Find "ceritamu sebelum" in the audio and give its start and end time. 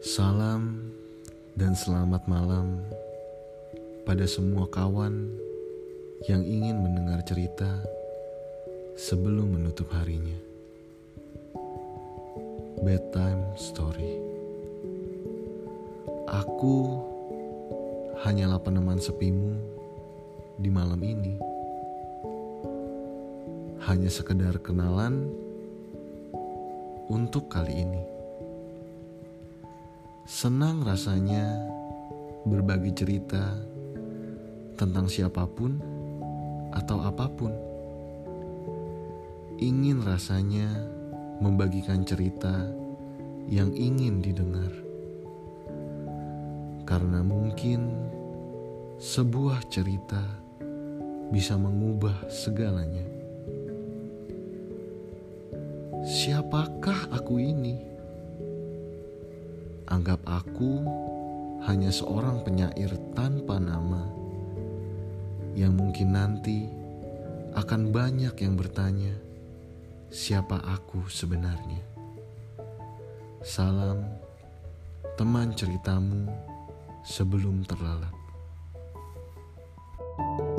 75.52-77.68